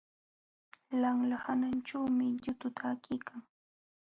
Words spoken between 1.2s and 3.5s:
sananćhuumi yutu takiykan.